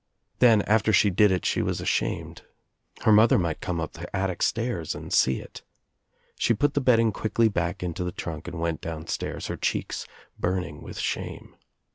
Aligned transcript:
Then 0.39 0.63
after 0.63 0.91
she 0.91 1.11
did 1.11 1.29
it 1.31 1.45
she 1.45 1.61
was 1.61 1.79
ashamed. 1.79 2.41
Her 3.03 3.11
mother 3.11 3.37
might 3.37 3.61
come 3.61 3.79
up 3.79 3.93
the 3.93 4.15
attic 4.15 4.41
stairs 4.41 4.95
and 4.95 5.13
see 5.13 5.39
it. 5.39 5.61
She 6.39 6.55
put 6.55 6.73
the 6.73 6.81
bedding 6.81 7.11
quickly 7.11 7.49
back 7.49 7.83
into 7.83 8.03
the 8.03 8.11
trunk 8.11 8.47
and 8.47 8.59
went 8.59 8.81
down 8.81 9.05
stairs, 9.05 9.45
her 9.45 9.57
cheeks 9.57 10.07
burning 10.39 10.81
with 10.81 10.97
shame. 10.97 11.55